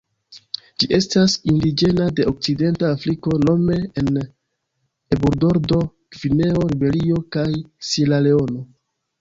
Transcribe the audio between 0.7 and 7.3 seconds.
Ĝi estas indiĝena de Okcidenta Afriko nome en Eburbordo, Gvineo, Liberio